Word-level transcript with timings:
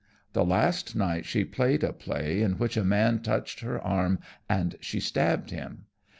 The 0.33 0.43
last 0.43 0.95
night 0.95 1.27
she 1.27 1.45
played 1.45 1.83
a 1.83 1.93
play 1.93 2.41
in 2.41 2.53
which 2.53 2.75
a 2.75 2.83
man 2.83 3.19
touched 3.19 3.59
her 3.59 3.79
arm, 3.79 4.17
and 4.49 4.75
she 4.81 4.99
stabbed 4.99 5.51
him. 5.51 5.85